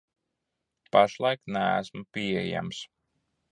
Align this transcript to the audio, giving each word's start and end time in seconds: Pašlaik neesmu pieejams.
Pašlaik 0.91 1.41
neesmu 1.53 2.01
pieejams. 2.11 2.77